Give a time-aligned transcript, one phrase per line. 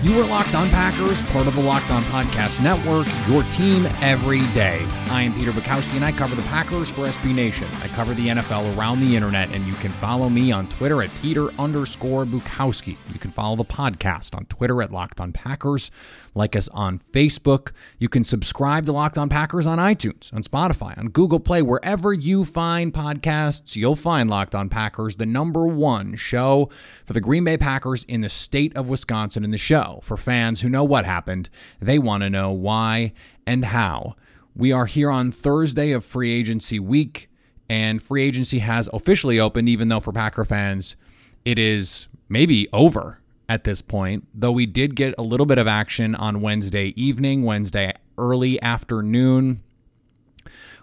[0.00, 4.46] You are Locked On Packers, part of the Locked On Podcast Network, your team every
[4.54, 4.86] day.
[5.10, 7.66] I am Peter Bukowski, and I cover the Packers for SB Nation.
[7.82, 11.10] I cover the NFL around the internet, and you can follow me on Twitter at
[11.22, 12.98] Peter underscore Bukowski.
[13.10, 15.90] You can follow the podcast on Twitter at Locked On Packers.
[16.34, 17.72] Like us on Facebook.
[17.98, 22.12] You can subscribe to Locked On Packers on iTunes, on Spotify, on Google Play, wherever
[22.12, 26.68] you find podcasts, you'll find Locked On Packers, the number one show
[27.06, 29.42] for the Green Bay Packers in the state of Wisconsin.
[29.42, 31.48] In the show for fans who know what happened,
[31.80, 33.14] they want to know why
[33.46, 34.14] and how.
[34.58, 37.30] We are here on Thursday of free agency week,
[37.70, 40.96] and free agency has officially opened, even though for Packer fans,
[41.44, 45.68] it is maybe over at this point, though we did get a little bit of
[45.68, 49.62] action on Wednesday evening, Wednesday early afternoon.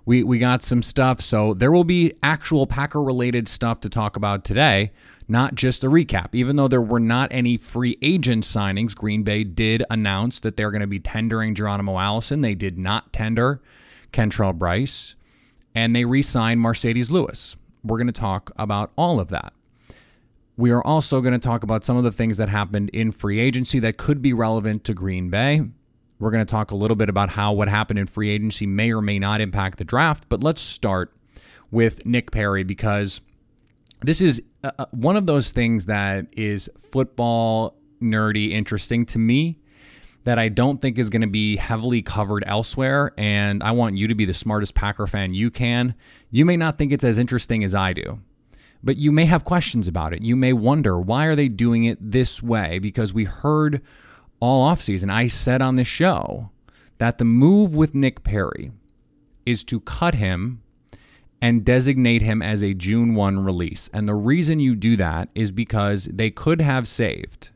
[0.06, 4.16] We, we got some stuff, so there will be actual Packer related stuff to talk
[4.16, 4.94] about today,
[5.28, 6.30] not just a recap.
[6.34, 10.72] Even though there were not any free agent signings, Green Bay did announce that they're
[10.72, 12.42] going to be tendering Geronimo Allison.
[12.42, 13.62] They did not tender
[14.12, 15.16] Kentrell Brice,
[15.74, 17.56] and they re signed Marcedes Lewis.
[17.84, 19.54] We're going to talk about all of that.
[20.58, 23.40] We are also going to talk about some of the things that happened in free
[23.40, 25.62] agency that could be relevant to Green Bay.
[26.18, 28.94] We're going to talk a little bit about how what happened in free agency may
[28.94, 31.14] or may not impact the draft, but let's start
[31.72, 33.20] with Nick Perry because
[34.06, 39.60] this is uh, one of those things that is football nerdy interesting to me
[40.24, 43.14] that I don't think is going to be heavily covered elsewhere.
[43.18, 45.94] And I want you to be the smartest Packer fan you can.
[46.32, 48.22] You may not think it's as interesting as I do
[48.86, 50.22] but you may have questions about it.
[50.22, 52.78] You may wonder why are they doing it this way?
[52.78, 53.82] Because we heard
[54.40, 56.52] all offseason, I said on this show
[57.00, 58.72] that the move with Nick Perry
[59.44, 60.62] is to cut him
[61.46, 63.88] and designate him as a June 1 release.
[63.94, 67.52] And the reason you do that is because they could have saved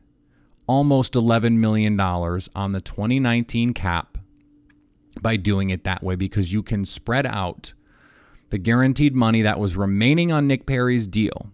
[0.68, 4.16] almost $11 million on the 2019 cap
[5.20, 7.74] by doing it that way because you can spread out
[8.50, 11.50] the guaranteed money that was remaining on Nick Perry's deal,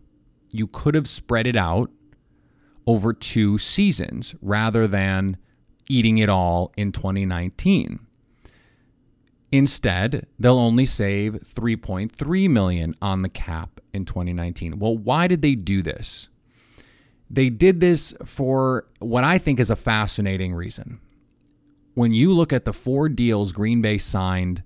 [0.53, 1.91] you could have spread it out
[2.87, 5.39] over two seasons rather than
[5.89, 8.06] eating it all in 2019.
[9.57, 14.79] Instead, they'll only save 3.3 million on the cap in 2019.
[14.79, 16.29] Well, why did they do this?
[17.31, 21.01] They did this for what I think is a fascinating reason.
[21.95, 24.63] When you look at the four deals Green Bay signed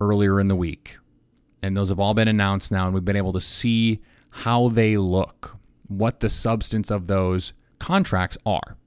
[0.00, 0.96] earlier in the week,
[1.62, 4.00] and those have all been announced now, and we've been able to see
[4.30, 8.78] how they look, what the substance of those contracts are.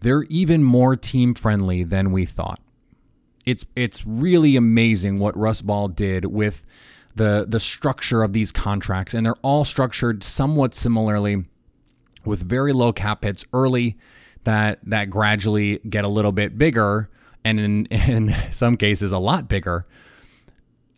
[0.00, 2.60] They're even more team friendly than we thought.
[3.46, 6.66] It's it's really amazing what Russ Ball did with
[7.14, 11.44] the the structure of these contracts, and they're all structured somewhat similarly,
[12.24, 13.96] with very low cap hits early
[14.44, 17.08] that that gradually get a little bit bigger,
[17.44, 19.86] and in in some cases a lot bigger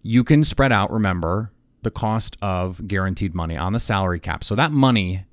[0.03, 4.43] you can spread out, remember, the cost of guaranteed money on the salary cap.
[4.43, 5.25] So that money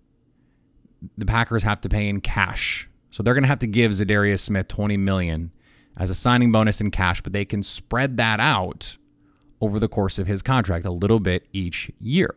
[1.17, 2.89] the Packers have to pay in cash.
[3.11, 5.51] So they're going to have to give Za'Darius Smith 20 million
[5.97, 8.97] as a signing bonus in cash, but they can spread that out
[9.61, 12.35] over the course of his contract a little bit each year.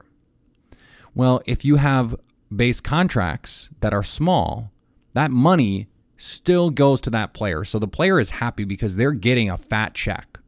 [1.14, 2.14] Well, if you have
[2.54, 4.70] base contracts that are small,
[5.14, 7.64] that money still goes to that player.
[7.64, 10.38] So the player is happy because they're getting a fat check.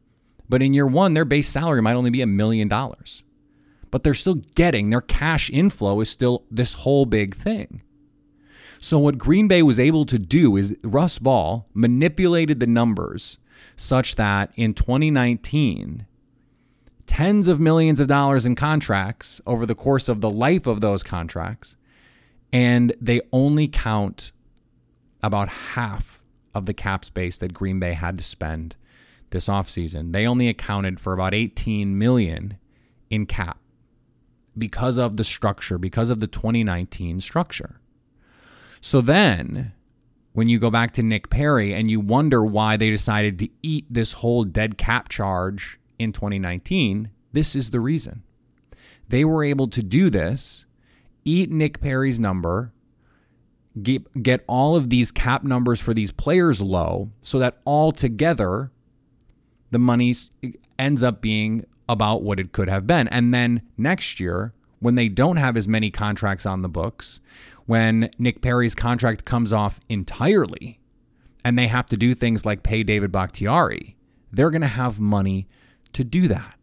[0.49, 3.25] But in year one, their base salary might only be a million dollars.
[3.91, 7.83] But they're still getting their cash inflow is still this whole big thing.
[8.83, 13.39] So, what Green Bay was able to do is Russ Ball manipulated the numbers
[13.77, 16.07] such that in 2019,
[17.05, 21.03] tens of millions of dollars in contracts over the course of the life of those
[21.03, 21.77] contracts,
[22.53, 24.33] and they only count
[25.23, 26.23] about half
[26.55, 28.77] of the cap space that Green Bay had to spend
[29.29, 30.13] this offseason.
[30.13, 32.57] They only accounted for about 18 million
[33.11, 33.59] in cap
[34.57, 37.80] because of the structure, because of the 2019 structure.
[38.81, 39.73] So then
[40.33, 43.87] when you go back to Nick Perry and you wonder why they decided to eat
[43.91, 48.23] this whole dead cap charge in 2019, this is the reason.
[49.09, 50.67] They were able to do this,
[51.25, 52.73] eat Nick Perry's number,
[53.83, 58.71] get, get all of these cap numbers for these players low, so that all together
[59.71, 60.15] the money
[60.79, 63.09] ends up being about what it could have been.
[63.09, 67.21] And then next year, when they don't have as many contracts on the books,
[67.67, 70.81] when Nick Perry's contract comes off entirely,
[71.45, 73.97] and they have to do things like pay David Bakhtiari,
[74.33, 75.49] they're going to have money
[75.93, 76.57] to do that.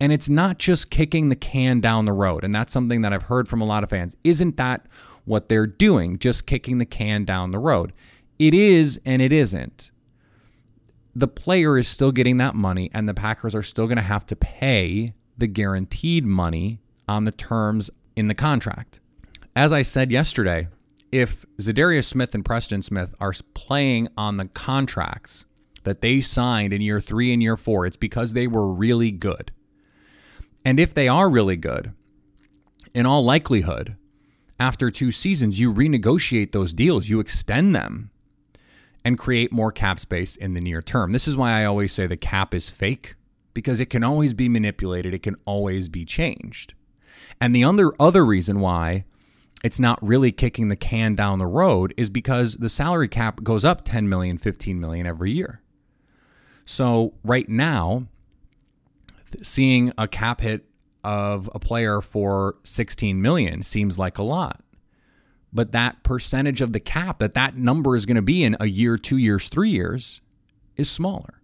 [0.00, 2.42] And it's not just kicking the can down the road.
[2.42, 4.16] And that's something that I've heard from a lot of fans.
[4.24, 4.86] Isn't that
[5.24, 6.18] what they're doing?
[6.18, 7.92] Just kicking the can down the road.
[8.38, 9.90] It is and it isn't.
[11.14, 14.24] The player is still getting that money, and the Packers are still going to have
[14.26, 16.80] to pay the guaranteed money
[17.10, 19.00] on the terms in the contract.
[19.56, 20.68] As I said yesterday,
[21.10, 25.44] if Za'Darius Smith and Preston Smith are playing on the contracts
[25.82, 29.50] that they signed in year three and year four, it's because they were really good.
[30.64, 31.92] And if they are really good,
[32.94, 33.96] in all likelihood,
[34.60, 38.10] after two seasons, you renegotiate those deals, you extend them,
[39.04, 41.10] and create more cap space in the near term.
[41.10, 43.16] This is why I always say the cap is fake,
[43.52, 46.74] because it can always be manipulated, it can always be changed.
[47.40, 49.04] And the other other reason why
[49.62, 53.64] it's not really kicking the can down the road is because the salary cap goes
[53.64, 55.60] up 10 million, 15 million every year.
[56.64, 58.06] So right now,
[59.42, 60.64] seeing a cap hit
[61.02, 64.62] of a player for 16 million seems like a lot.
[65.52, 68.66] But that percentage of the cap that that number is going to be in a
[68.66, 70.20] year, 2 years, 3 years
[70.76, 71.39] is smaller.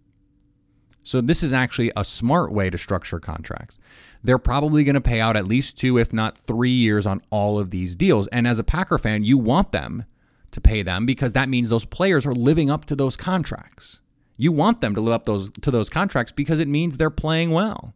[1.07, 3.79] So this is actually a smart way to structure contracts.
[4.25, 7.57] They're probably going to pay out at least 2 if not 3 years on all
[7.57, 8.27] of these deals.
[8.27, 10.03] And as a Packer fan, you want them
[10.51, 14.01] to pay them because that means those players are living up to those contracts.
[14.35, 17.51] You want them to live up those to those contracts because it means they're playing
[17.51, 17.93] well.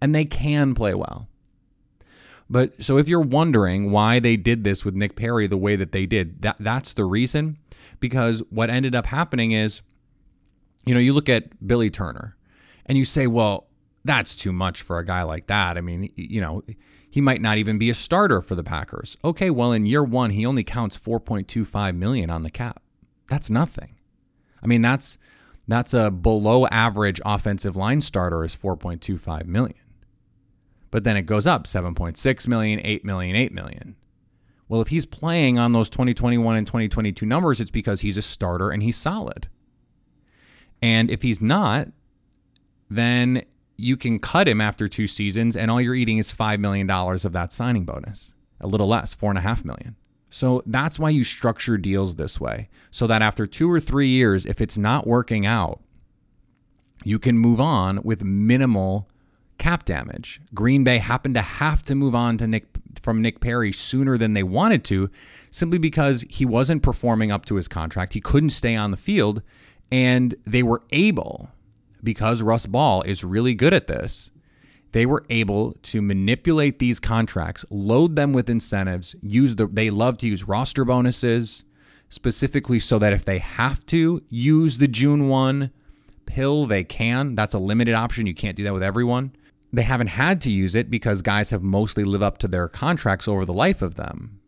[0.00, 1.26] And they can play well.
[2.48, 5.90] But so if you're wondering why they did this with Nick Perry the way that
[5.90, 7.58] they did, that that's the reason
[7.98, 9.82] because what ended up happening is
[10.86, 12.35] you know, you look at Billy Turner
[12.86, 13.68] and you say, "Well,
[14.04, 16.62] that's too much for a guy like that." I mean, you know,
[17.10, 19.16] he might not even be a starter for the Packers.
[19.24, 22.82] Okay, well, in year 1, he only counts 4.25 million on the cap.
[23.28, 23.96] That's nothing.
[24.62, 25.18] I mean, that's
[25.68, 29.78] that's a below average offensive line starter is 4.25 million.
[30.90, 33.96] But then it goes up 7.6 million, 8 million, 8 million.
[34.68, 38.70] Well, if he's playing on those 2021 and 2022 numbers, it's because he's a starter
[38.70, 39.48] and he's solid.
[40.82, 41.88] And if he's not,
[42.88, 43.44] then
[43.76, 47.32] you can cut him after two seasons and all you're eating is $5 million of
[47.32, 48.32] that signing bonus.
[48.60, 49.96] A little less, 4.5 million.
[50.30, 54.44] So that's why you structure deals this way, so that after two or three years,
[54.44, 55.80] if it's not working out,
[57.04, 59.08] you can move on with minimal
[59.58, 60.40] cap damage.
[60.52, 62.66] Green Bay happened to have to move on to Nick
[63.02, 65.10] from Nick Perry sooner than they wanted to,
[65.50, 68.14] simply because he wasn't performing up to his contract.
[68.14, 69.42] He couldn't stay on the field,
[69.92, 71.50] and they were able,
[72.02, 74.30] because Russ Ball is really good at this,
[74.92, 80.18] they were able to manipulate these contracts, load them with incentives, use the they love
[80.18, 81.64] to use roster bonuses
[82.08, 85.70] specifically so that if they have to use the June 1
[86.24, 87.34] pill, they can.
[87.34, 88.26] That's a limited option.
[88.26, 89.34] You can't do that with everyone.
[89.72, 93.28] They haven't had to use it because guys have mostly lived up to their contracts
[93.28, 94.40] over the life of them.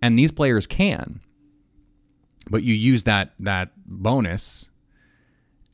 [0.00, 1.20] And these players can.
[2.50, 4.68] But you use that that bonus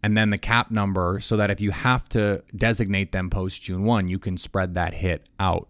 [0.02, 3.84] and then the cap number so that if you have to designate them post June
[3.84, 5.68] 1, you can spread that hit out.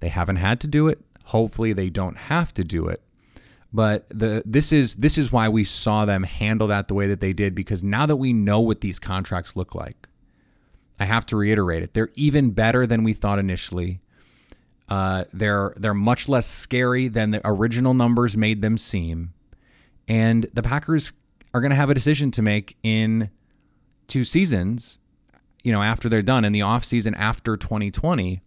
[0.00, 1.00] They haven't had to do it.
[1.24, 3.02] Hopefully they don't have to do it.
[3.72, 7.20] But the this is this is why we saw them handle that the way that
[7.20, 10.08] they did because now that we know what these contracts look like,
[10.98, 11.92] I have to reiterate it.
[11.92, 14.00] They're even better than we thought initially.
[14.88, 19.34] Uh, they're they're much less scary than the original numbers made them seem,
[20.08, 21.12] and the Packers
[21.52, 23.30] are going to have a decision to make in
[24.08, 24.98] two seasons,
[25.62, 28.40] you know, after they're done in the off season after 2020,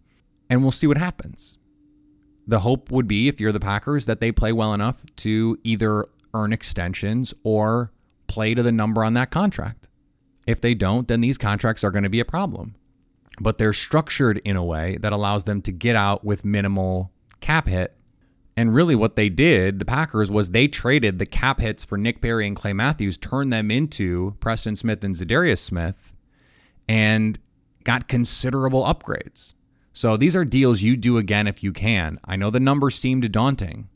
[0.48, 1.58] and we'll see what happens.
[2.46, 6.06] The hope would be, if you're the Packers, that they play well enough to either
[6.34, 7.92] earn extensions or
[8.26, 9.88] play to the number on that contract.
[10.46, 12.74] If they don't, then these contracts are going to be a problem.
[13.40, 17.66] but they're structured in a way that allows them to get out with minimal cap
[17.66, 17.96] hit.
[18.56, 22.20] And really, what they did, the Packers, was they traded the cap hits for Nick
[22.20, 26.12] Perry and Clay Matthews, turned them into Preston Smith and Za'Darius Smith,
[26.88, 27.38] and
[27.84, 29.54] got considerable upgrades.
[29.92, 32.18] So these are deals you do again if you can.
[32.24, 33.88] I know the numbers seemed daunting,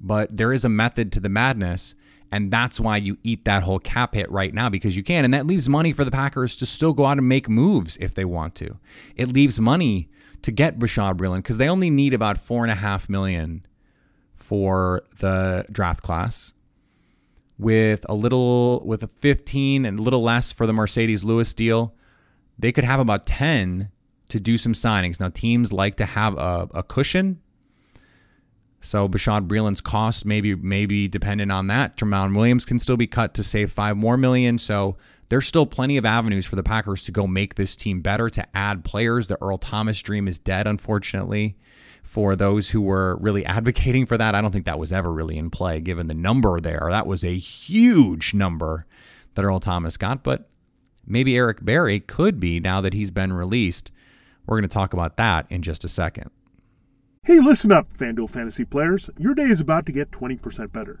[0.00, 1.94] but there is a method to the madness.
[2.32, 5.24] And that's why you eat that whole cap hit right now because you can.
[5.24, 8.14] And that leaves money for the Packers to still go out and make moves if
[8.14, 8.78] they want to.
[9.14, 10.08] It leaves money
[10.42, 13.66] to get Bashaud Breeland because they only need about four and a half million
[14.34, 16.52] for the draft class.
[17.58, 21.94] With a little, with a 15 and a little less for the Marcedes Lewis deal,
[22.58, 23.90] they could have about 10
[24.28, 25.20] to do some signings.
[25.20, 27.40] Now, teams like to have a, a cushion
[28.86, 31.96] so Bashaud Breeland's cost maybe maybe dependent on that.
[31.96, 34.58] Tramon Williams can still be cut to save five more million.
[34.58, 34.96] So
[35.28, 38.46] there's still plenty of avenues for the Packers to go make this team better, to
[38.56, 39.26] add players.
[39.26, 41.56] The Earl Thomas dream is dead, unfortunately.
[42.02, 45.36] For those who were really advocating for that, I don't think that was ever really
[45.36, 46.86] in play, given the number there.
[46.90, 48.86] That was a huge number
[49.34, 50.48] that Earl Thomas got, but
[51.06, 53.90] maybe Eric Berry could be now that he's been released.
[54.46, 56.30] We're going to talk about that in just a second.
[57.24, 59.10] Hey, listen up, FanDuel fantasy players.
[59.18, 61.00] Your day is about to get 20% better.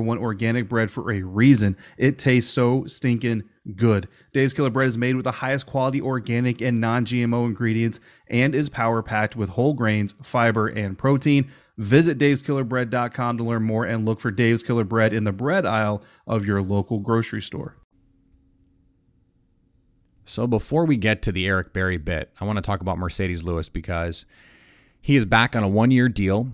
[0.00, 1.76] one organic bread for a reason.
[1.96, 3.44] It tastes so stinking
[3.76, 4.08] good.
[4.32, 8.54] Dave's Killer Bread is made with the highest quality organic and non GMO ingredients and
[8.54, 11.50] is power packed with whole grains, fiber, and protein.
[11.76, 16.02] Visit daveskillerbread.com to learn more and look for Dave's Killer Bread in the bread aisle
[16.26, 17.76] of your local grocery store.
[20.24, 23.42] So before we get to the Eric Berry bit, I want to talk about Marcedes
[23.42, 24.24] Lewis because
[25.00, 26.48] he is back on a one year deal.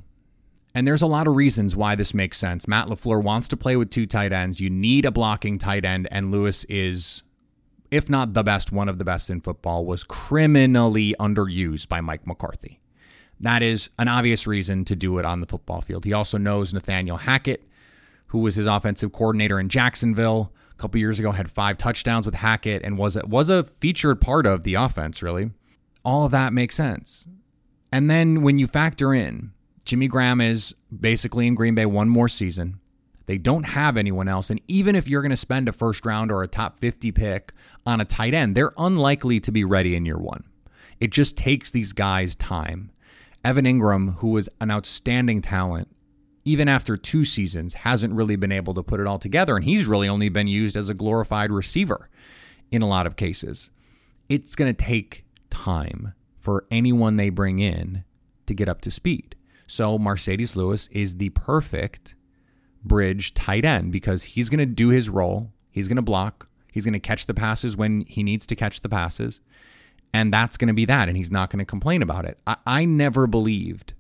[0.74, 2.68] And there's a lot of reasons why this makes sense.
[2.68, 4.60] Matt LaFleur wants to play with two tight ends.
[4.60, 7.22] You need a blocking tight end, and Lewis is,
[7.90, 12.26] if not the best, one of the best in football, was criminally underused by Mike
[12.26, 12.80] McCarthy.
[13.40, 16.04] That is an obvious reason to do it on the football field.
[16.04, 17.66] He also knows Nathaniel Hackett,
[18.28, 22.36] who was his offensive coordinator in Jacksonville a couple years ago, had five touchdowns with
[22.36, 25.50] Hackett and was was a featured part of the offense, really.
[26.04, 27.26] All of that makes sense.
[27.90, 29.52] And then when you factor in
[29.84, 32.80] Jimmy Graham is basically in Green Bay one more season.
[33.26, 34.50] They don't have anyone else.
[34.50, 37.52] And even if you're going to spend a first round or a top 50 pick
[37.86, 40.44] on a tight end, they're unlikely to be ready in year one.
[40.98, 42.90] It just takes these guys time.
[43.44, 45.88] Evan Engram, who was an outstanding talent,
[46.44, 49.56] even after two seasons, hasn't really been able to put it all together.
[49.56, 52.10] And he's really only been used as a glorified receiver
[52.70, 53.70] in a lot of cases.
[54.28, 58.04] It's going to take time for anyone they bring in
[58.46, 59.36] to get up to speed.
[59.70, 62.16] So Marcedes Lewis is the perfect
[62.82, 65.52] bridge tight end because he's going to do his role.
[65.70, 66.48] He's going to block.
[66.72, 69.40] He's going to catch the passes when he needs to catch the passes.
[70.12, 71.06] And that's going to be that.
[71.06, 72.40] And he's not going to complain about it.
[72.48, 73.94] I, I never believed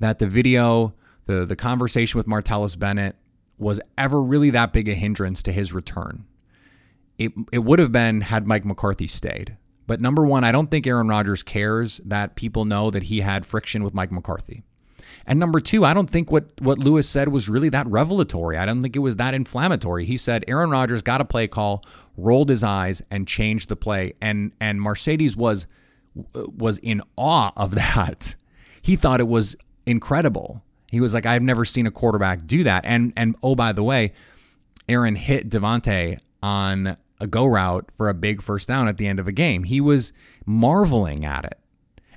[0.00, 0.94] that the video,
[1.26, 3.16] the, the conversation with Martellus Bennett
[3.58, 6.24] was ever really that big a hindrance to his return.
[7.18, 9.58] It, it would have been had Mike McCarthy stayed.
[9.86, 13.44] But number one, I don't think Aaron Rodgers cares that people know that he had
[13.44, 14.62] friction with Mike McCarthy.
[15.26, 18.56] And number two, I don't think what, what Lewis said was really that revelatory.
[18.56, 20.04] I don't think it was that inflammatory.
[20.04, 21.84] He said Aaron Rodgers got a play call,
[22.16, 24.14] rolled his eyes, and changed the play.
[24.20, 25.66] And and Marcedes was
[26.32, 28.36] was in awe of that.
[28.80, 30.62] He thought it was incredible.
[30.90, 32.84] He was like, I've never seen a quarterback do that.
[32.84, 34.12] And and oh by the way,
[34.88, 39.18] Aaron hit Davante on a go route for a big first down at the end
[39.18, 39.64] of a game.
[39.64, 40.12] He was
[40.44, 41.58] marveling at it.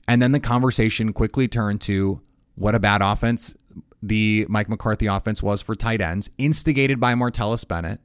[0.08, 2.22] And then the conversation quickly turned to
[2.60, 3.56] what a bad offense
[4.02, 8.00] the Mike McCarthy offense was for tight ends, instigated by Martellus Bennett.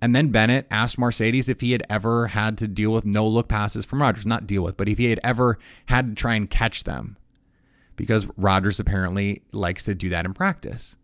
[0.00, 3.48] And then Bennett asked Marcedes if he had ever had to deal with no look
[3.48, 4.26] passes from Rodgers.
[4.26, 7.16] Not deal with, but if he had ever had to try and catch them.
[7.96, 10.96] Because Rodgers apparently likes to do that in practice.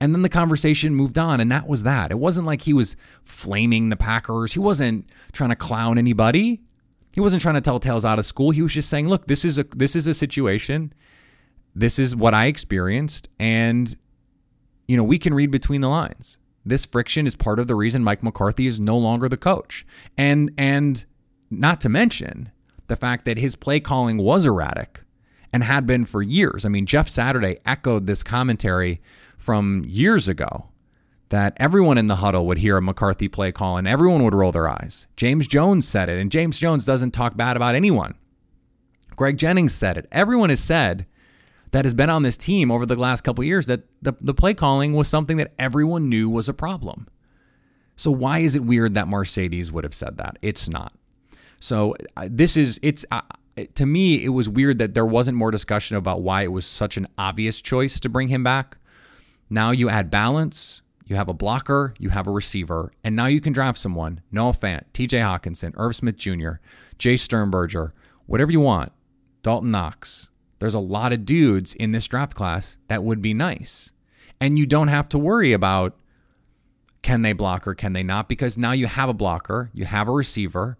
[0.00, 2.10] And then the conversation moved on, and that was that.
[2.10, 4.52] It wasn't like he was flaming the Packers.
[4.52, 6.60] He wasn't trying to clown anybody.
[7.12, 8.50] He wasn't trying to tell tales out of school.
[8.50, 10.92] He was just saying, "Look, this is a this is a situation.
[11.74, 13.96] This is what I experienced, and
[14.86, 16.38] you know we can read between the lines.
[16.64, 20.52] This friction is part of the reason Mike McCarthy is no longer the coach, and
[20.56, 21.04] and
[21.50, 22.50] not to mention
[22.86, 25.02] the fact that his play calling was erratic
[25.52, 26.64] and had been for years.
[26.64, 29.00] I mean, Jeff Saturday echoed this commentary
[29.38, 30.68] from years ago
[31.28, 34.52] that everyone in the huddle would hear a McCarthy play call and everyone would roll
[34.52, 35.06] their eyes.
[35.16, 38.14] James Jones said it, and James Jones doesn't talk bad about anyone.
[39.16, 40.06] Greg Jennings said it.
[40.10, 41.06] Everyone has said
[41.74, 44.54] that has been on this team over the last couple years that the, the play
[44.54, 47.08] calling was something that everyone knew was a problem.
[47.96, 50.38] So why is it weird that Marcedes would have said that?
[50.40, 50.92] It's not.
[51.58, 53.22] So uh, this is it's uh,
[53.74, 56.96] to me it was weird that there wasn't more discussion about why it was such
[56.96, 58.76] an obvious choice to bring him back.
[59.50, 63.40] Now you add balance, you have a blocker, you have a receiver, and now you
[63.40, 66.60] can draft someone Noah Fant, TJ Hockenson, Irv Smith Jr.,
[67.00, 67.92] Jace Sternberger,
[68.26, 68.92] whatever you want,
[69.42, 70.30] Dawson Knox.
[70.58, 73.92] There's a lot of dudes in this draft class that would be nice.
[74.40, 75.96] And you don't have to worry about
[77.02, 80.08] can they block or can they not because now you have a blocker, you have
[80.08, 80.78] a receiver.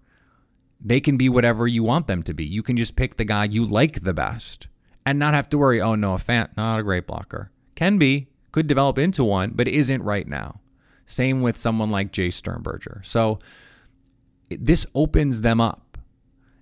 [0.81, 2.45] They can be whatever you want them to be.
[2.45, 4.69] You can just pick the guy you like the best
[5.07, 7.51] and not have to worry, oh, no, a fan, not a great blocker.
[7.75, 10.61] Can be, could develop into one, but isn't right now.
[11.07, 13.03] Same with someone like Jace Sternberger.
[13.05, 13.39] So
[14.49, 15.99] this opens them up.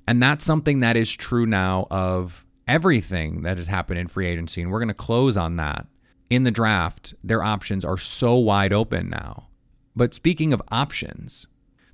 [0.06, 4.62] And that's something that is true now of everything that has happened in free agency.
[4.62, 5.86] And we're going to close on that.
[6.30, 9.48] In the draft, their options are so wide open now.
[9.94, 11.46] But speaking of options,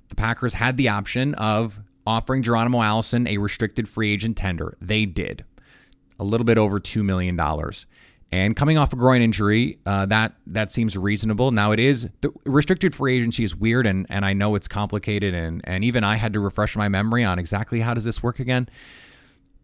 [0.07, 4.77] the Packers had the option of offering Geronimo Allison a restricted free agent tender.
[4.79, 5.43] They did.
[6.17, 7.37] A little bit over $2 million.
[8.31, 11.51] And coming off a groin injury, uh, that that seems reasonable.
[11.51, 15.33] Now it is the restricted free agency is weird, and and I know it's complicated,
[15.33, 18.39] and and even I had to refresh my memory on exactly how does this work
[18.39, 18.69] again,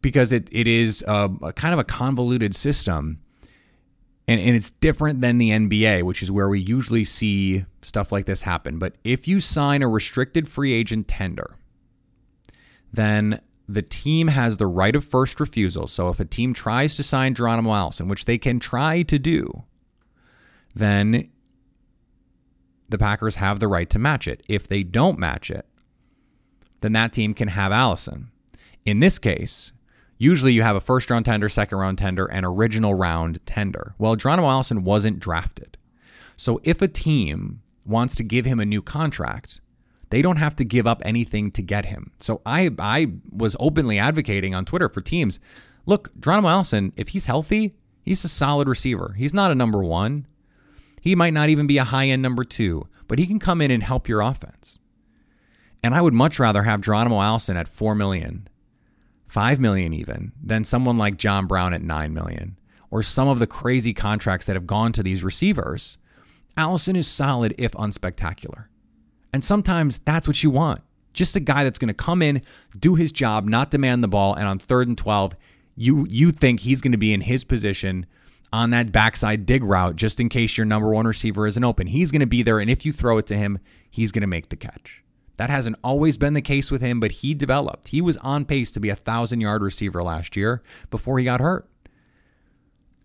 [0.06, 3.20] because it it is a, a kind of a convoluted system,
[4.28, 8.28] and and it's different than the NBA, which is where we usually see stuff like
[8.28, 8.78] this happen.
[8.78, 11.58] But if you sign a restricted free agent tender,
[12.94, 15.88] then the team has the right of first refusal.
[15.88, 19.64] So if a team tries to sign Geronimo Allison, which they can try to do,
[20.76, 21.32] then
[22.90, 24.44] the Packers have the right to match it.
[24.48, 25.66] If they don't match it,
[26.82, 28.30] then that team can have Allison.
[28.86, 29.72] In this case,
[30.18, 33.96] usually you have a first round tender, second round tender, and original round tender.
[33.98, 35.78] Well, Geronimo Allison wasn't drafted.
[36.38, 39.62] So if a team wants to give him a new contract,
[40.10, 42.12] they don't have to give up anything to get him.
[42.20, 45.40] So I I was openly advocating on Twitter for teams.
[45.86, 49.14] Look, Geronimo Allison, if he's healthy, he's a solid receiver.
[49.18, 50.28] He's not a number one.
[51.02, 53.72] He might not even be a high end number two, but he can come in
[53.72, 54.80] and help your offense.
[55.84, 58.48] And I would much rather have Geronimo Allison at four million,
[59.28, 62.58] five million even, than someone like John Brown at nine million,
[62.90, 65.98] or some of the crazy contracts that have gone to these receivers.
[66.58, 68.66] Allison is solid if unspectacular.
[69.34, 70.82] And sometimes that's what you want.
[71.12, 72.42] Just a guy that's going to come in,
[72.78, 75.36] do his job, not demand the ball, and on third and 12,
[75.76, 78.06] you you think he's going to be in his position
[78.54, 81.88] on that backside dig route just in case your number one receiver isn't open.
[81.88, 83.60] He's going to be there, and if you throw it to him,
[83.90, 85.04] he's going to make the catch.
[85.38, 87.90] That hasn't always been the case with him, but he developed.
[87.90, 91.42] He was on pace to be a thousand yard receiver last year before he got
[91.42, 91.70] hurt.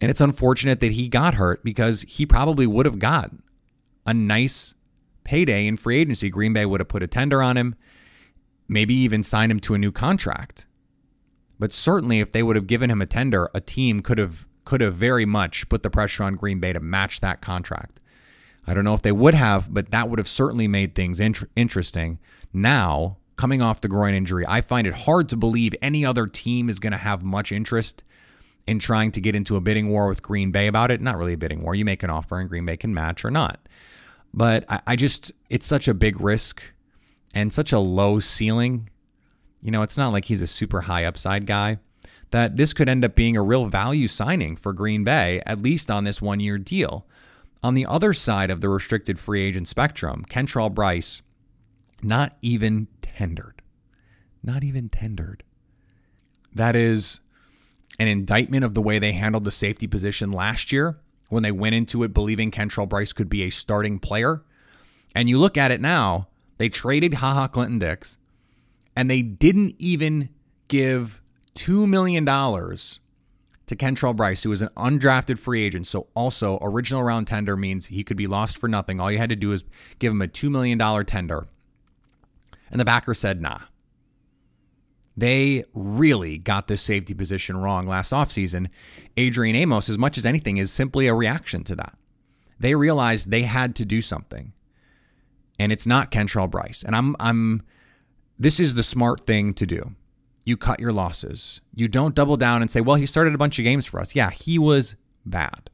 [0.00, 3.32] And it's unfortunate that he got hurt because he probably would have got
[4.06, 4.74] a nice
[5.24, 6.30] payday in free agency.
[6.30, 7.74] Green Bay would have put a tender on him,
[8.68, 10.66] maybe even signed him to a new contract.
[11.58, 14.80] But certainly if they would have given him a tender, a team could have could
[14.80, 17.99] have very much put the pressure on Green Bay to match that contract.
[18.70, 21.42] I don't know if they would have, but that would have certainly made things int-
[21.56, 22.20] interesting.
[22.52, 24.44] Now, coming off the groin injury.
[24.46, 28.04] I find it hard to believe any other team is going to have much interest
[28.66, 31.00] in trying to get into a bidding war with Green Bay about it.
[31.00, 31.74] Not really a bidding war.
[31.74, 33.66] You make an offer and Green Bay can match or not.
[34.34, 36.62] But I, I just, it's such a big risk
[37.34, 38.90] and such a low ceiling.
[39.62, 41.78] You know, it's not like he's a super high upside guy
[42.30, 45.90] that this could end up being a real value signing for Green Bay, at least
[45.90, 47.06] on this one year deal.
[47.62, 51.22] On the other side of the restricted free agent spectrum, Kentrell Brice,
[52.02, 53.60] not even tendered.
[54.42, 55.42] Not even tendered.
[56.54, 57.20] That is
[57.98, 61.74] an indictment of the way they handled the safety position last year when they went
[61.74, 64.42] into it believing Kentrell Brice could be a starting player.
[65.14, 68.16] And you look at it now, they traded Ha Ha Clinton Dix
[68.96, 70.30] and they didn't even
[70.68, 71.20] give
[71.54, 72.24] $2 million
[73.70, 75.86] to Kentrell Brice, who is an undrafted free agent.
[75.86, 79.00] So, also, original round tender means he could be lost for nothing.
[79.00, 79.62] All you had to do is
[80.00, 81.46] give him a $2 million tender.
[82.70, 83.60] And the backer said, nah.
[85.16, 88.68] They really got this safety position wrong last offseason.
[89.16, 91.96] Adrian Amos, as much as anything, is simply a reaction to that.
[92.58, 94.52] They realized they had to do something.
[95.58, 96.82] And it's not Kentrell Brice.
[96.82, 97.62] And I'm I'm
[98.38, 99.94] this is the smart thing to do
[100.44, 101.60] you cut your losses.
[101.74, 104.14] You don't double down and say, well, he started a bunch of games for us.
[104.14, 105.70] Yeah, he was bad.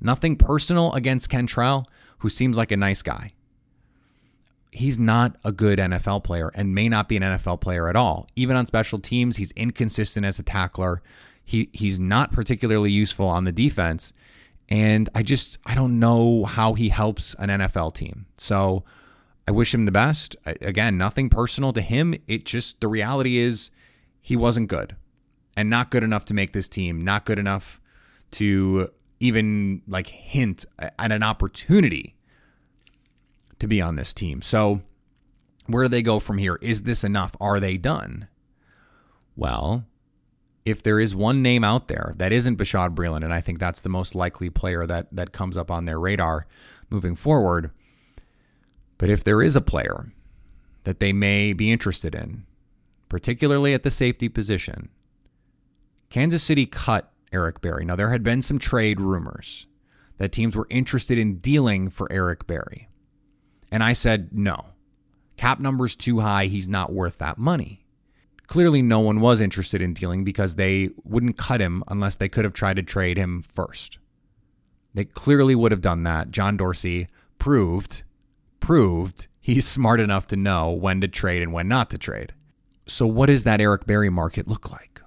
[0.00, 1.86] Nothing personal against Kentrell,
[2.18, 3.32] who seems like a nice guy.
[4.70, 8.26] He's not a good NFL player and may not be an NFL player at all.
[8.34, 11.02] Even on special teams, he's inconsistent as a tackler.
[11.44, 14.12] He he's not particularly useful on the defense.
[14.68, 18.26] And I just I don't know how he helps an NFL team.
[18.38, 18.84] So
[19.46, 20.36] I wish him the best.
[20.46, 22.14] Again, nothing personal to him.
[22.26, 23.70] It just the reality is
[24.22, 24.96] he wasn't good
[25.56, 27.80] and not good enough to make this team, not good enough
[28.30, 28.88] to
[29.20, 32.14] even like hint at an opportunity
[33.58, 34.40] to be on this team.
[34.40, 34.82] So,
[35.66, 36.58] where do they go from here?
[36.62, 37.36] Is this enough?
[37.40, 38.28] Are they done?
[39.36, 39.84] Well,
[40.64, 43.80] if there is one name out there that isn't Bashaud Breeland, and I think that's
[43.80, 46.46] the most likely player that that comes up on their radar
[46.90, 47.70] moving forward.
[48.98, 50.12] But if there is a player
[50.84, 52.44] that they may be interested in,
[53.12, 54.88] particularly at the safety position.
[56.08, 57.84] Kansas City cut Eric Berry.
[57.84, 59.66] Now, there had been some trade rumors
[60.16, 62.88] that teams were interested in dealing for Eric Berry.
[63.70, 64.68] And I said, no.
[65.36, 66.46] Cap number's too high.
[66.46, 67.84] He's not worth that money.
[68.46, 72.46] Clearly, no one was interested in dealing because they wouldn't cut him unless they could
[72.46, 73.98] have tried to trade him first.
[74.94, 76.30] They clearly would have done that.
[76.30, 78.04] John Dorsey proved,
[78.58, 82.32] proved he's smart enough to know when to trade and when not to trade.
[82.92, 85.00] So, what does that Eric Berry market look like?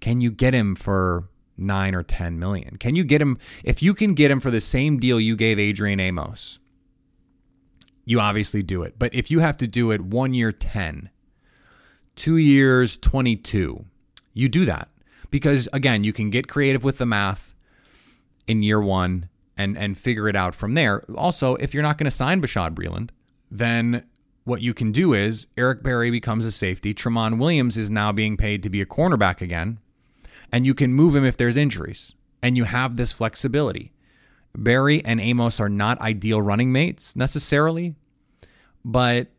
[0.00, 1.28] Can you get him for
[1.58, 2.78] nine or 10 million?
[2.78, 5.58] Can you get him, if you can get him for the same deal you gave
[5.58, 6.58] Adrian Amos,
[8.06, 8.98] you obviously do it.
[8.98, 11.10] But if you have to do it one year 10,
[12.14, 13.84] two years 22,
[14.32, 14.88] you do that.
[15.30, 17.54] Because again, you can get creative with the math
[18.46, 21.04] in year one and, and figure it out from there.
[21.14, 23.10] Also, if you're not going to sign Bashaud Breeland,
[23.50, 24.06] then
[24.46, 26.94] what you can do is Eric Berry becomes a safety.
[26.94, 29.80] Tramon Williams is now being paid to be a cornerback again,
[30.52, 33.92] and you can move him if there's injuries, and you have this flexibility.
[34.56, 37.96] Berry and Amos are not ideal running mates necessarily,
[38.84, 39.32] but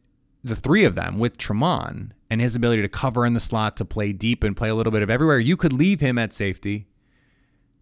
[0.44, 3.86] the three of them with Tramon and his ability to cover in the slot, to
[3.86, 6.86] play deep and play a little bit of everywhere, you could leave him at safety.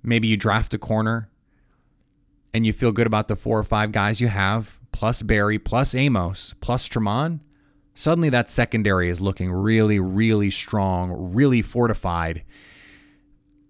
[0.03, 1.31] Maybe you draft a corner
[2.53, 5.93] and you feel good about the four or five guys you have plus Berry, plus
[5.93, 7.41] Amos, plus Tramon,
[7.93, 12.45] suddenly that secondary is looking really, really strong, really fortified.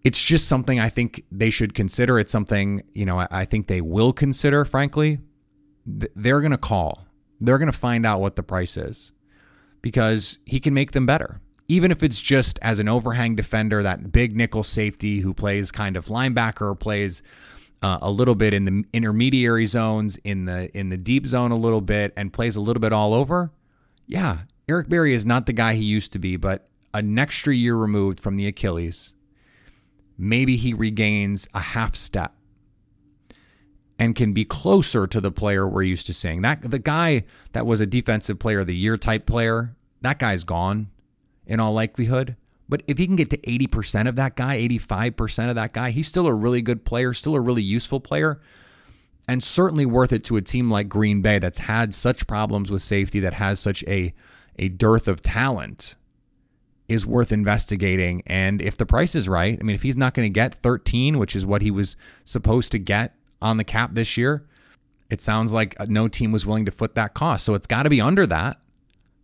[0.03, 2.19] It's just something I think they should consider.
[2.19, 5.17] It's something, you know, I think they will consider, frankly.
[5.83, 7.07] They're going to call,
[7.39, 9.11] they're going to find out what the price is
[9.81, 11.41] because he can make them better.
[11.67, 15.97] Even if it's just as an overhang defender, that big nickel safety who plays kind
[15.97, 17.23] of linebacker, plays
[17.81, 21.55] uh, a little bit in the intermediary zones, in the in the deep zone a
[21.55, 23.51] little bit, and plays a little bit all over.
[24.07, 27.75] Yeah, Eric Berry is not the guy he used to be, but an extra year
[27.75, 29.13] removed from the Achilles,
[30.17, 32.33] maybe he regains a half step
[33.97, 36.41] and can be closer to the player we're used to seeing.
[36.41, 40.43] That the guy that was a defensive player of the year type player, that guy's
[40.43, 40.89] gone
[41.45, 42.35] in all likelihood.
[42.67, 46.07] But if he can get to 80% of that guy, 85% of that guy, he's
[46.07, 48.41] still a really good player, still a really useful player,
[49.27, 52.81] and certainly worth it to a team like Green Bay that's had such problems with
[52.81, 54.13] safety, that has such a,
[54.57, 55.95] a dearth of talent,
[56.87, 58.23] is worth investigating.
[58.25, 61.17] And if the price is right, I mean, if he's not going to get 13,
[61.17, 64.47] which is what he was supposed to get on the cap this year,
[65.09, 67.45] it sounds like uh, no team was willing to foot that cost.
[67.45, 68.57] So it's got to be under that.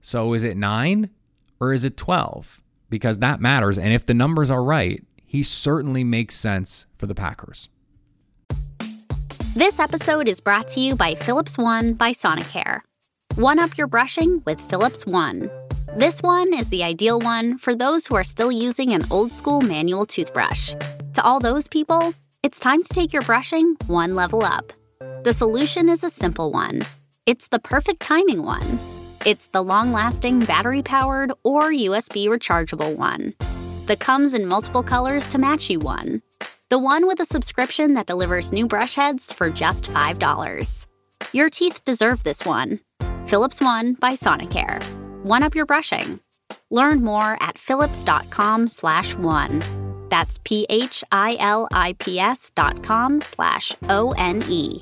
[0.02, 1.10] So is it nine
[1.60, 2.62] or is it 12?
[2.92, 3.80] Because that matters.
[3.80, 7.70] And if the numbers are right, he certainly makes sense for the Packers.
[9.56, 12.82] This episode is brought to you by Philips One by Sonicare.
[13.36, 15.50] One up your brushing with Philips One.
[15.98, 19.62] This one is the ideal one for those who are still using an old school
[19.62, 20.74] manual toothbrush.
[21.14, 24.72] To all those people, it's time to take your brushing one level up.
[25.24, 26.82] The solution is a simple one
[27.26, 29.01] it's the perfect timing one.
[29.24, 33.36] It's the long lasting battery powered or USB rechargeable one.
[33.86, 36.24] The comes in multiple colors to match you one.
[36.70, 40.88] The one with a subscription that delivers new brush heads for just $5.
[41.34, 42.80] Your teeth deserve this one.
[43.28, 44.82] Philips One by Sonicare.
[45.24, 46.20] One up your brushing.
[46.72, 49.62] Learn more at philips.com slash one.
[50.10, 51.02] That's P-H-I-L-I-P-S
[52.56, 54.82] dot com slash O-N-E.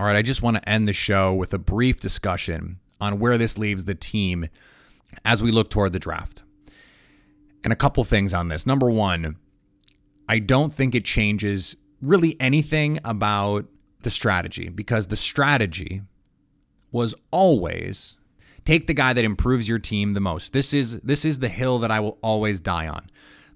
[0.00, 3.36] All right, I just want to end the show with a brief discussion on where
[3.36, 4.46] this leaves the team
[5.26, 6.42] as we look toward the draft.
[7.62, 8.64] And a couple things on this.
[8.64, 9.36] Number one,
[10.26, 13.66] I don't think it changes really anything about
[14.02, 16.00] the strategy because the strategy
[16.90, 18.16] was always
[18.64, 20.54] take the guy that improves your team the most.
[20.54, 23.10] This is this is the hill that I will always die on.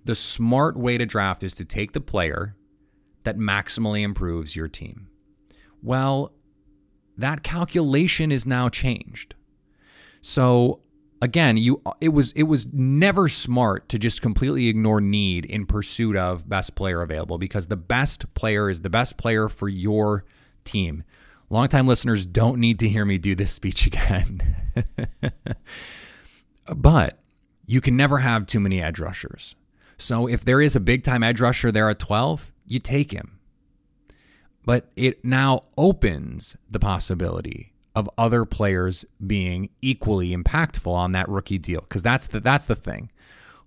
[0.04, 2.54] The smart way to draft is to take the player
[3.22, 5.08] that maximally improves your team.
[5.84, 6.32] Well,
[7.18, 9.34] that calculation is now changed.
[10.22, 10.80] So
[11.20, 16.16] again, you it was it was never smart to just completely ignore need in pursuit
[16.16, 20.24] of best player available because the best player is the best player for your
[20.64, 21.04] team.
[21.50, 24.40] Longtime listeners don't need to hear me do this speech again.
[26.74, 27.18] but
[27.66, 29.54] you can never have too many edge rushers.
[29.98, 33.33] So if there is a big time edge rusher there at 12, you take him
[34.64, 41.58] but it now opens the possibility of other players being equally impactful on that rookie
[41.58, 43.10] deal because that's the that's the thing.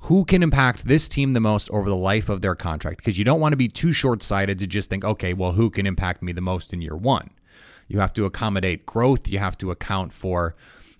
[0.01, 2.97] Who can impact this team the most over the life of their contract?
[2.97, 5.88] Because you don't want to be too short-sighted to just think okay well who can
[5.88, 7.29] impact me the most in year 1
[7.88, 10.55] you have to accommodate growth you have to account for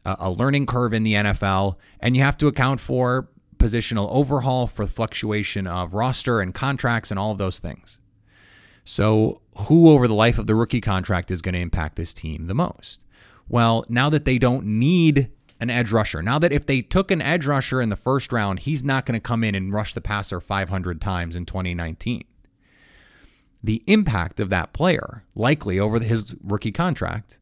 [0.06, 4.68] a, a learning curve in the NFL and you have to account for positional overhaul
[4.68, 8.00] for fluctuation of roster and contracts and all of those things
[8.90, 12.48] so, who over the life of the rookie contract is going to impact this team
[12.48, 13.04] the most?
[13.50, 17.22] Well, now that they don't need an edge rusher, now that if they took an
[17.22, 20.00] edge rusher in the first round, he's not going to come in and rush the
[20.00, 22.24] passer 500 times in 2019.
[23.62, 27.40] The impact of that player, likely over his rookie contract,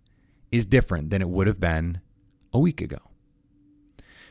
[0.52, 2.02] is different than it would have been
[2.54, 3.12] a week ago.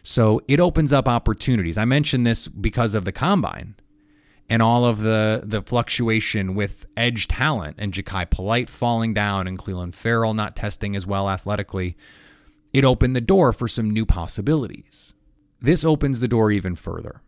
[0.02, 1.78] So it opens up opportunities.
[1.78, 3.76] I mentioned this because of the combine
[4.48, 9.58] and all of the the fluctuation with edge talent and Jachai Polite falling down and
[9.58, 11.96] Clelin Ferrell not testing as well athletically,
[12.72, 15.14] it opened the door for some new possibilities.
[15.60, 17.22] This opens the door even further.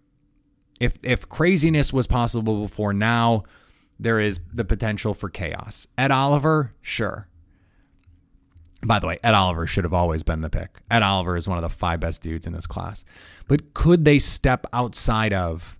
[0.79, 3.44] If if craziness was possible before now,
[3.98, 5.87] there is the potential for chaos.
[5.96, 7.29] Ed Oliver, sure.
[8.85, 10.83] By the way, Ed Oliver should have always been the pick.
[10.90, 13.05] Ed Oliver is one of the five best dudes in this class.
[13.48, 15.79] But could they step outside of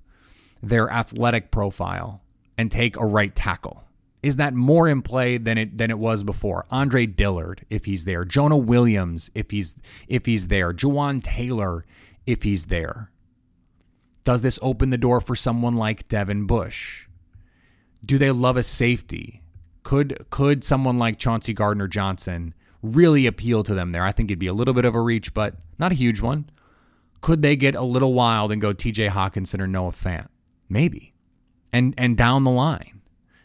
[0.69, 2.23] their athletic profile
[2.59, 3.85] and take a right tackle?
[4.23, 6.67] Is that more in play than it than it was before?
[6.71, 9.77] Andre Dillard, if he's there, Jonah Williams, if he's
[10.09, 11.85] if he's there, Jawaan Taylor,
[12.27, 13.13] if he's there.
[14.25, 17.07] Does this open the door for someone like Devin Bush?
[18.05, 19.43] Do they love a safety?
[19.85, 22.53] Could could someone like Chauncey Gardner Johnson
[22.83, 24.03] really appeal to them there?
[24.03, 26.51] I think it'd be a little bit of a reach, but not a huge one.
[27.21, 30.29] Could they get a little wild and go TJ Hockenson or Noah Fant?
[30.69, 31.15] Maybe.
[31.73, 33.03] And and down the line.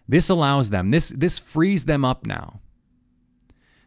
[0.07, 2.59] This allows them, this this frees them up now.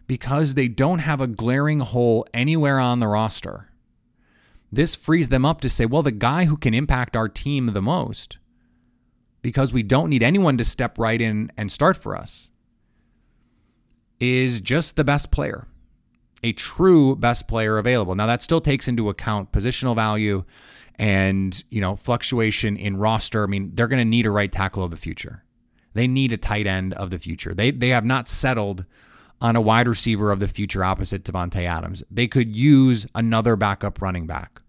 [0.07, 3.71] Because they don't have a glaring hole anywhere on the roster.
[4.71, 7.81] This frees them up to say, well, the guy who can impact our team the
[7.81, 8.39] most,
[9.41, 12.51] because we don't need anyone to step right in and start for us,
[14.19, 15.69] is just the best player,
[16.43, 18.15] a true best player available.
[18.15, 20.45] Now, that still takes into account positional value
[20.97, 23.45] and you know fluctuation in roster.
[23.45, 25.45] I mean, they're going to need a right tackle of the future.
[25.95, 27.55] They need a tight end of the future.
[27.55, 28.85] They they have not settled
[29.41, 32.03] on a wide receiver of the future opposite Davante Adams.
[32.11, 34.63] They could use another backup running back.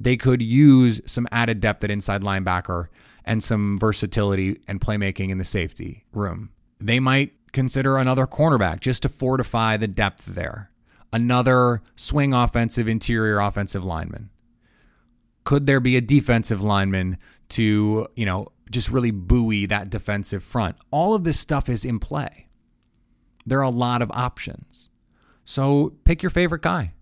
[0.00, 2.88] They could use some added depth at inside linebacker
[3.24, 6.50] and some versatility and playmaking in the safety room.
[6.78, 10.70] They might consider another cornerback just to fortify the depth there.
[11.12, 14.30] Another swing offensive interior offensive lineman.
[15.46, 17.18] Could there be a defensive lineman
[17.50, 20.76] to, you know, just really buoy that defensive front?
[20.90, 22.48] All of this stuff is in play.
[23.46, 24.88] There are a lot of options.
[25.44, 26.94] So pick your favorite guy.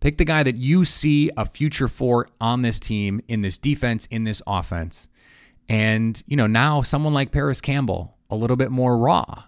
[0.00, 4.06] Pick the guy that you see a future for on this team, in this defense,
[4.06, 5.08] in this offense.
[5.68, 9.44] And, you know, now someone like Parris Campbell, a little bit more raw.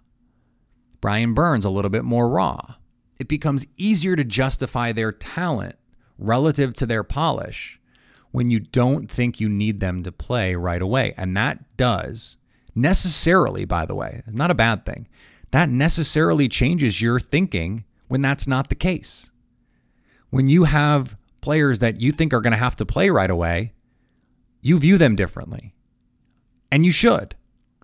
[1.00, 2.76] Brian Burns, a little bit more raw.
[3.18, 5.74] It becomes easier to justify their talent
[6.18, 7.80] relative to their polish
[8.30, 11.12] when you don't think you need them to play right away.
[11.16, 12.36] And that does
[12.74, 15.08] necessarily, by the way, not a bad thing.
[15.50, 19.32] That necessarily changes your thinking when that's not the case
[20.32, 23.74] when you have players that you think are going to have to play right away,
[24.62, 25.74] you view them differently.
[26.70, 27.36] And you should.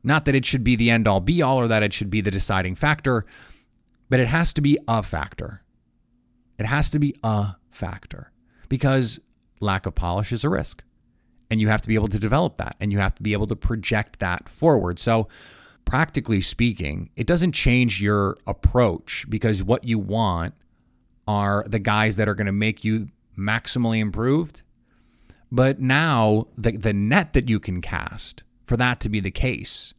[0.02, 2.22] Not that it should be the end all be all or that it should be
[2.22, 3.26] the deciding factor,
[4.08, 5.62] but it has to be a factor.
[6.58, 8.32] It has to be a factor
[8.68, 9.18] because
[9.60, 10.82] lack of polish is a risk.
[11.50, 13.46] And you have to be able to develop that and you have to be able
[13.46, 14.98] to project that forward.
[14.98, 15.28] So,
[15.86, 20.52] practically speaking, it doesn't change your approach because what you want
[21.26, 24.60] are the guys that are going to make you maximally improved.
[25.50, 29.94] But now the, the net that you can cast for that to be the case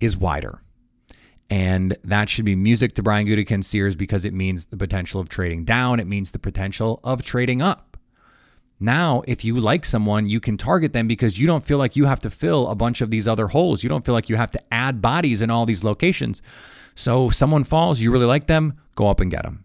[0.00, 0.62] is wider.
[1.50, 5.28] And that should be music to Brian Gutekunst's ears because it means the potential of
[5.28, 5.98] trading down.
[5.98, 7.96] It means the potential of trading up.
[8.80, 12.04] Now, if you like someone, you can target them because you don't feel like you
[12.04, 13.82] have to fill a bunch of these other holes.
[13.82, 16.42] You don't feel like you have to add bodies in all these locations.
[16.94, 19.64] So, someone falls, you really like them, go up and get them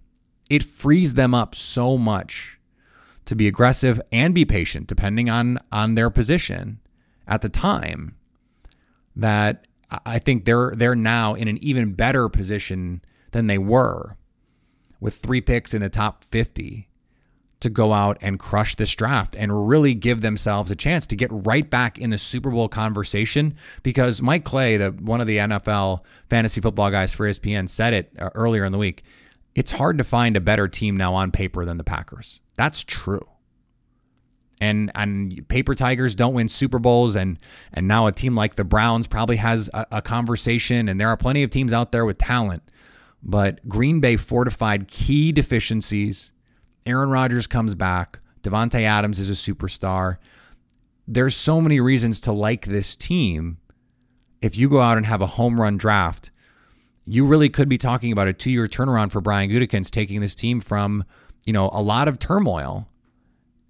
[0.53, 2.59] it frees them up so much
[3.25, 6.79] to be aggressive and be patient depending on on their position
[7.27, 8.15] at the time
[9.15, 9.65] that
[10.05, 13.01] I think they're they're now in an even better position
[13.31, 14.17] than they were
[14.99, 16.87] with three picks in the top 50
[17.59, 21.29] to go out and crush this draft and really give themselves a chance to get
[21.31, 26.01] right back in the Super Bowl conversation because Mike Clay, the one of the NFL
[26.29, 29.03] fantasy football guys for ESPN said it uh, earlier in the week
[29.55, 32.41] it's hard to find a better team now on paper than the Packers.
[32.55, 33.27] That's true.
[34.61, 37.37] And and paper tigers don't win Super Bowls and
[37.73, 41.17] and now a team like the Browns probably has a, a conversation and there are
[41.17, 42.63] plenty of teams out there with talent.
[43.21, 46.31] But Green Bay fortified key deficiencies.
[46.85, 48.19] Aaron Rodgers comes back.
[48.41, 50.17] Davante Adams is a superstar.
[51.07, 53.57] There's so many reasons to like this team.
[54.41, 56.31] If you go out and have a home run draft
[57.05, 60.35] you really could be talking about a two year turnaround for Brian Gutekunst taking this
[60.35, 61.03] team from,
[61.45, 62.87] you know, a lot of turmoil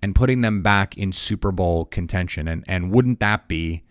[0.04, 2.46] and putting them back in Super Bowl contention.
[2.50, 3.84] And, and wouldn't that be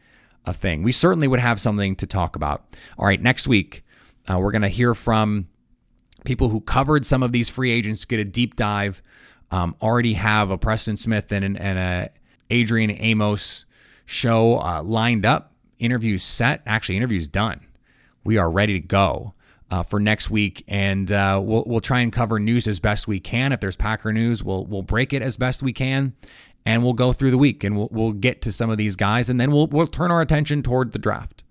[0.44, 0.82] a thing?
[0.82, 2.64] We certainly would have something to talk about.
[2.98, 3.82] All right, next week,
[4.30, 5.48] uh, we're going to hear from
[6.26, 9.00] people who covered some of these free agents, get a deep dive.
[9.50, 12.10] Um, already have a Preston Smith and, and a
[12.50, 13.64] Adrian Amos
[14.04, 17.66] show uh, lined up, interviews set, actually, interviews done
[18.24, 19.34] we are ready to go
[19.72, 23.18] uh, for next week, and uh, we'll we'll try and cover news as best we
[23.18, 23.52] can.
[23.52, 26.12] If there's Packer news, we'll we'll break it as best we can,
[26.66, 29.30] and we'll go through the week and we'll we'll get to some of these guys,
[29.30, 31.42] and then we'll we'll turn our attention toward the draft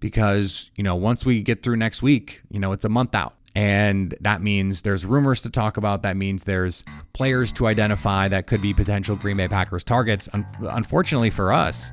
[0.00, 3.36] because you know once we get through next week, you know it's a month out.
[3.54, 6.02] And that means there's rumors to talk about.
[6.02, 10.28] That means there's players to identify that could be potential Green Bay Packers targets.
[10.32, 11.90] Un- unfortunately for us,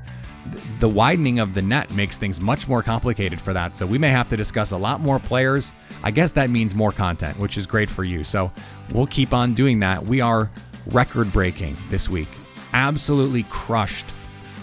[0.80, 3.76] the widening of the net makes things much more complicated for that.
[3.76, 5.72] So we may have to discuss a lot more players.
[6.02, 8.24] I guess that means more content, which is great for you.
[8.24, 8.52] So
[8.92, 10.04] we'll keep on doing that.
[10.04, 10.50] We are
[10.86, 12.28] record breaking this week.
[12.72, 14.06] Absolutely crushed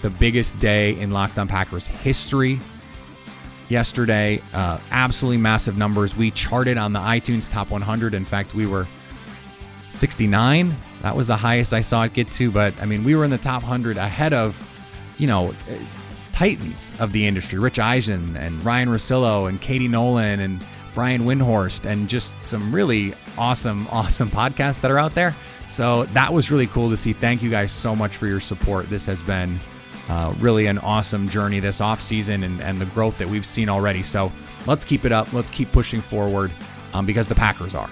[0.01, 2.59] the biggest day in Locked On Packers history
[3.69, 4.41] yesterday.
[4.53, 6.15] Uh, absolutely massive numbers.
[6.15, 8.13] We charted on the iTunes top 100.
[8.13, 8.87] In fact, we were
[9.91, 10.75] 69.
[11.01, 12.51] That was the highest I saw it get to.
[12.51, 14.57] But I mean, we were in the top 100 ahead of
[15.17, 15.53] you know,
[16.31, 20.63] titans of the industry, Rich Eisen and Ryen Russillo and Katie Nolan and
[20.93, 25.35] Brian Windhorst and just some really awesome, awesome podcasts that are out there.
[25.69, 27.13] So that was really cool to see.
[27.13, 28.89] Thank you guys so much for your support.
[28.89, 29.59] This has been
[30.09, 33.69] uh, really an awesome journey this off season and, and the growth that we've seen
[33.69, 34.03] already.
[34.03, 34.31] So
[34.67, 35.33] let's keep it up.
[35.33, 36.51] Let's keep pushing forward
[36.93, 37.89] um, because the Packers are.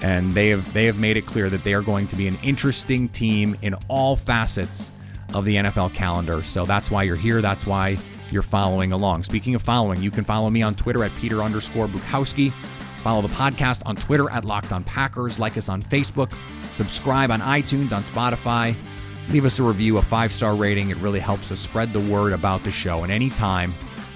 [0.00, 2.36] And they have they have made it clear that they are going to be an
[2.42, 4.90] interesting team in all facets
[5.34, 6.42] of the NFL calendar.
[6.42, 7.40] So that's why you're here.
[7.40, 7.98] That's why
[8.30, 9.24] you're following along.
[9.24, 12.52] Speaking of following, you can follow me on Twitter at Peter underscore Bukowski.
[13.02, 15.38] Follow the podcast on Twitter at Locked On Packers.
[15.38, 16.32] Like us on Facebook.
[16.70, 18.74] Subscribe on iTunes, on Spotify.
[19.28, 20.90] Leave us a review, a five star rating.
[20.90, 23.02] It really helps us spread the word about the show.
[23.02, 23.74] And anytime,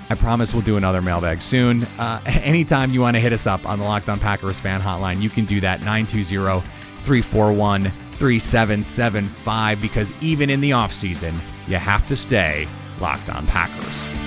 [0.09, 1.85] I promise we'll do another mailbag soon.
[1.99, 5.21] Uh, anytime you want to hit us up on the Locked On Packers fan hotline,
[5.21, 6.63] you can do that 920
[7.03, 11.39] 341 3775 because even in the offseason,
[11.69, 12.67] you have to stay
[13.01, 14.26] locked on Packers.